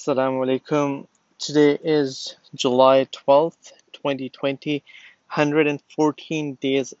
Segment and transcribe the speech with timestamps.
[0.00, 1.06] Assalamu alaikum.
[1.38, 4.82] Today is July 12th, 2020.
[5.28, 6.94] 114 days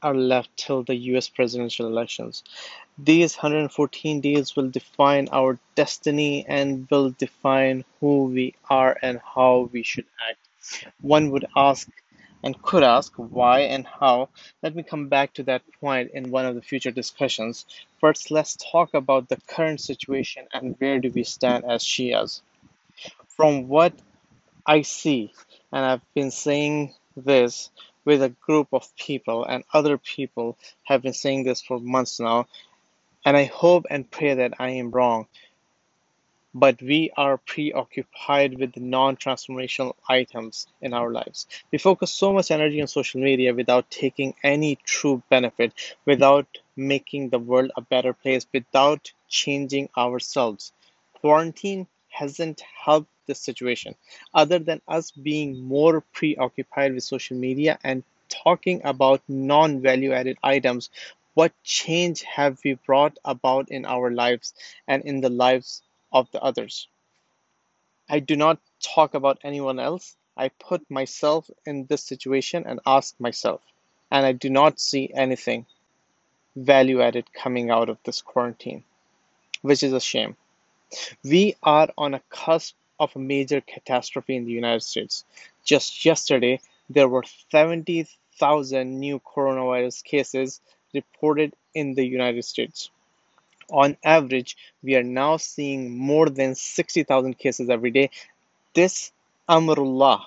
[0.00, 2.42] are left till the US presidential elections.
[2.96, 9.68] These 114 days will define our destiny and will define who we are and how
[9.70, 10.38] we should act.
[11.02, 11.86] One would ask
[12.42, 14.28] and could ask why and how.
[14.62, 17.66] Let me come back to that point in one of the future discussions.
[18.00, 22.42] First, let's talk about the current situation and where do we stand as Shias.
[23.28, 23.92] From what
[24.66, 25.32] I see,
[25.72, 27.70] and I've been saying this
[28.04, 32.46] with a group of people, and other people have been saying this for months now,
[33.24, 35.26] and I hope and pray that I am wrong.
[36.58, 41.46] But we are preoccupied with non transformational items in our lives.
[41.70, 45.74] We focus so much energy on social media without taking any true benefit,
[46.06, 50.72] without making the world a better place, without changing ourselves.
[51.20, 53.94] Quarantine hasn't helped this situation
[54.32, 60.38] other than us being more preoccupied with social media and talking about non value added
[60.42, 60.88] items.
[61.34, 64.54] What change have we brought about in our lives
[64.88, 66.88] and in the lives of the others?
[68.08, 70.16] I do not talk about anyone else.
[70.36, 73.62] I put myself in this situation and ask myself,
[74.10, 75.66] and I do not see anything
[76.54, 78.84] value added coming out of this quarantine,
[79.62, 80.36] which is a shame.
[81.24, 85.24] We are on a cusp of a major catastrophe in the United States.
[85.64, 90.60] Just yesterday, there were 70,000 new coronavirus cases
[90.94, 92.90] reported in the United States.
[93.70, 98.10] On average, we are now seeing more than 60,000 cases every day.
[98.74, 99.12] This
[99.48, 100.22] Amrullah,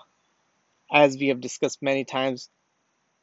[0.91, 2.49] as we have discussed many times,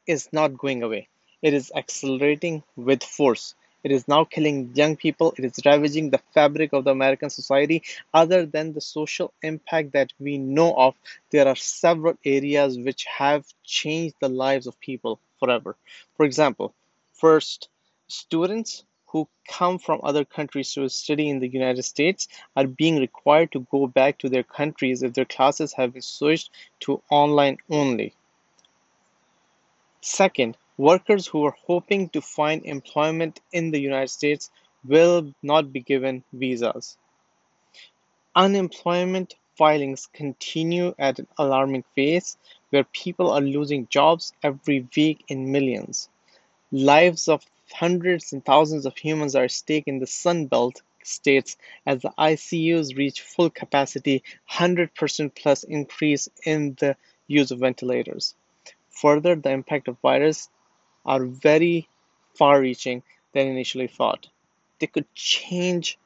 [0.07, 1.07] is not going away.
[1.41, 3.53] It is accelerating with force.
[3.83, 5.33] It is now killing young people.
[5.37, 7.83] It is ravaging the fabric of the American society.
[8.13, 10.95] Other than the social impact that we know of,
[11.31, 15.75] there are several areas which have changed the lives of people forever.
[16.15, 16.73] For example,
[17.13, 17.69] first,
[18.07, 18.83] students
[19.17, 23.67] who come from other countries to study in the United States are being required to
[23.71, 26.51] go back to their countries if their classes have been switched
[26.81, 28.13] to online only.
[30.01, 34.51] Second, Workers who are hoping to find employment in the United States
[34.85, 36.97] will not be given visas.
[38.35, 42.37] Unemployment filings continue at an alarming pace
[42.69, 46.09] where people are losing jobs every week in millions.
[46.71, 51.57] Lives of hundreds and thousands of humans are at stake in the Sun Belt states
[51.85, 56.95] as the ICUs reach full capacity, 100% plus increase in the
[57.27, 58.35] use of ventilators.
[58.89, 60.49] Further, the impact of virus
[61.05, 61.87] are very
[62.35, 64.27] far reaching than initially thought.
[64.79, 65.97] They could change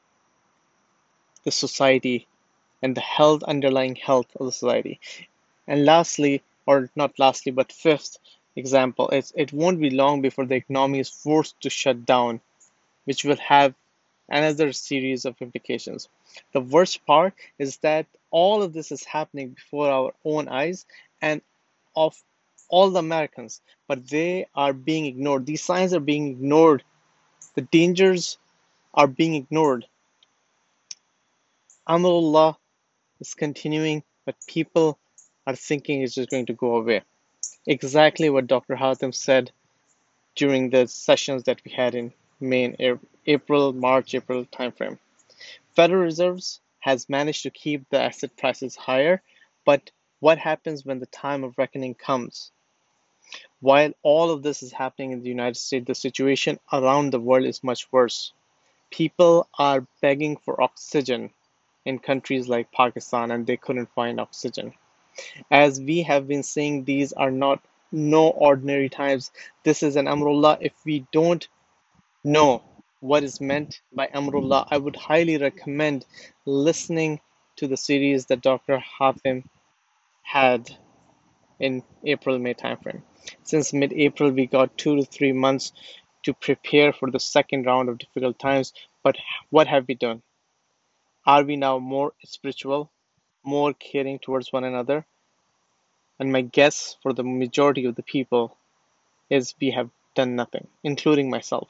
[1.44, 2.26] the society
[2.82, 5.00] and the health, underlying health of the society.
[5.66, 8.18] And lastly, or not lastly, but fifth
[8.56, 12.40] example is it won't be long before the economy is forced to shut down,
[13.04, 13.74] which will have
[14.28, 16.08] another series of implications.
[16.52, 20.86] The worst part is that all of this is happening before our own eyes
[21.20, 21.42] and
[21.94, 22.20] of
[22.68, 25.44] all the Americans, but they are being ignored.
[25.44, 26.82] These signs are being ignored.
[27.54, 28.38] The dangers
[28.94, 29.86] are being ignored.
[31.86, 32.56] Amrullah
[33.20, 34.98] is continuing, but people
[35.46, 37.02] are thinking it's just going to go away.
[37.66, 38.76] Exactly what Dr.
[38.76, 39.50] Hatem said
[40.36, 42.76] during the sessions that we had in May
[43.26, 44.98] April, March, April timeframe.
[45.76, 49.22] Federal Reserves has managed to keep the asset prices higher,
[49.64, 49.90] but
[50.20, 52.52] what happens when the time of reckoning comes?
[53.60, 57.46] While all of this is happening in the United States, the situation around the world
[57.46, 58.32] is much worse.
[58.90, 61.32] People are begging for oxygen
[61.84, 64.74] in countries like Pakistan and they couldn't find oxygen.
[65.50, 69.30] As we have been saying, these are not no ordinary times.
[69.64, 70.58] This is an Amrullah.
[70.60, 71.46] If we don't
[72.24, 72.62] know
[73.00, 76.06] what is meant by Amrullah, I would highly recommend
[76.46, 77.20] listening
[77.56, 78.82] to the series that Dr.
[79.00, 79.44] Hafim
[80.22, 80.76] had
[81.58, 83.02] in April May timeframe.
[83.42, 85.72] Since mid April, we got two to three months
[86.24, 88.72] to prepare for the second round of difficult times.
[89.02, 89.16] But
[89.50, 90.22] what have we done?
[91.26, 92.90] Are we now more spiritual,
[93.44, 95.04] more caring towards one another?
[96.18, 98.56] And my guess for the majority of the people
[99.30, 101.68] is we have done nothing, including myself.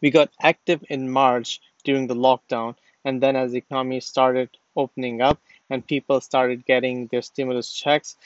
[0.00, 5.20] We got active in March during the lockdown, and then as the economy started opening
[5.20, 5.38] up
[5.68, 8.16] and people started getting their stimulus checks,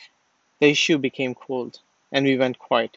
[0.60, 1.80] the issue became cold
[2.12, 2.96] and we went quiet.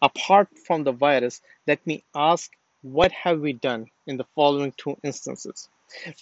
[0.00, 2.50] Apart from the virus, let me ask
[2.82, 5.68] what have we done in the following two instances?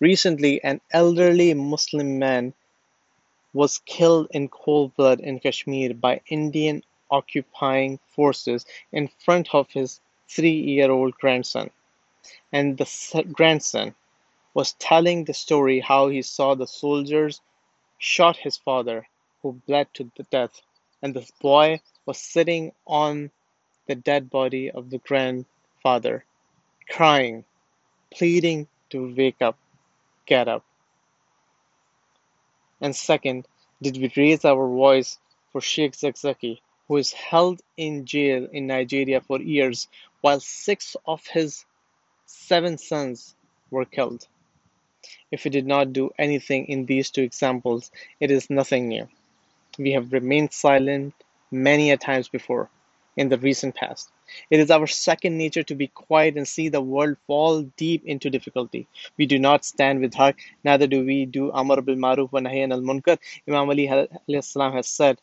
[0.01, 2.55] Recently, an elderly Muslim man
[3.53, 10.01] was killed in cold blood in Kashmir by Indian occupying forces in front of his
[10.29, 11.71] three-year-old grandson.
[12.53, 13.95] And the grandson
[14.55, 17.41] was telling the story how he saw the soldiers
[17.99, 19.07] shot his father,
[19.43, 20.61] who bled to death,
[21.03, 23.31] and the boy was sitting on
[23.87, 26.25] the dead body of the grandfather,
[26.89, 27.45] crying,
[28.11, 29.59] pleading to wake up,
[30.27, 30.65] get up.
[32.81, 33.47] And second,
[33.81, 35.19] did we raise our voice
[35.51, 39.89] for Sheikh Zakzaki, who is held in jail in Nigeria for years
[40.21, 41.65] while six of his
[42.27, 43.35] seven sons
[43.71, 44.27] were killed?
[45.31, 47.91] If we did not do anything in these two examples,
[48.21, 49.09] it is nothing new.
[49.79, 51.15] We have remained silent
[51.51, 52.69] many a times before
[53.17, 54.11] in the recent past.
[54.51, 58.31] It is our second nature to be quiet and see the world fall deep into
[58.31, 58.87] difficulty.
[59.19, 62.67] We do not stand with Haq, neither do we do Amr bil Maruf wa Nahi
[62.67, 63.19] anil Munkar.
[63.47, 65.21] Imam Ali has said,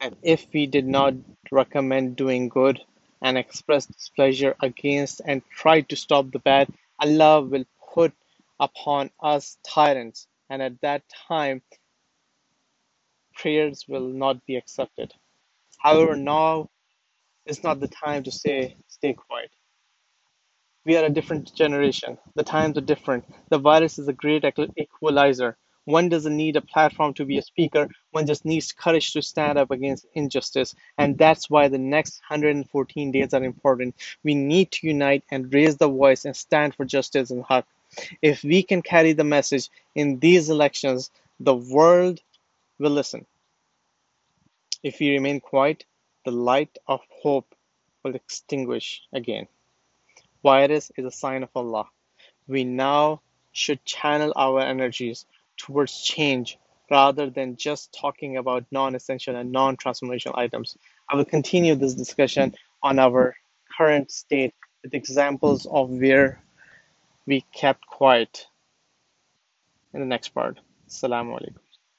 [0.00, 1.14] and if we did not
[1.50, 2.80] recommend doing good
[3.22, 6.68] and express displeasure against and try to stop the bad,
[6.98, 7.64] Allah will
[7.94, 8.12] put
[8.58, 11.62] upon us tyrants, and at that time
[13.34, 15.14] prayers will not be accepted.
[15.78, 16.68] However, now
[17.46, 19.50] is not the time to say stay quiet.
[20.84, 22.18] We are a different generation.
[22.34, 23.24] The times are different.
[23.50, 24.44] The virus is a great
[24.76, 25.56] equalizer.
[25.84, 27.88] One doesn't need a platform to be a speaker.
[28.12, 30.74] One just needs courage to stand up against injustice.
[30.98, 33.96] And that's why the next 114 days are important.
[34.22, 37.66] We need to unite and raise the voice and stand for justice and haq.
[38.22, 41.10] If we can carry the message in these elections,
[41.40, 42.20] the world
[42.78, 43.26] will listen.
[44.82, 45.84] If we remain quiet,
[46.24, 47.54] the light of hope
[48.02, 49.46] will extinguish again.
[50.42, 51.86] Virus is a sign of Allah.
[52.48, 53.20] We now
[53.52, 55.26] should channel our energies
[55.56, 56.58] towards change
[56.90, 60.76] rather than just talking about non essential and non transformational items.
[61.08, 63.36] I will continue this discussion on our
[63.76, 66.42] current state with examples of where
[67.26, 68.46] we kept quiet
[69.94, 70.58] in the next part.
[70.88, 71.71] Assalamu alaikum.